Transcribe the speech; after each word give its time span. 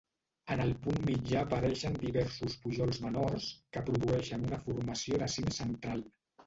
En 0.53 0.61
el 0.63 0.71
punt 0.85 1.03
mitjà 1.09 1.43
apareixen 1.47 1.99
diversos 2.05 2.57
pujols 2.65 3.03
menors 3.07 3.51
que 3.77 3.87
produeixen 3.93 4.51
una 4.51 4.63
formació 4.67 5.23
de 5.25 5.35
cim 5.39 5.57
central. 5.65 6.09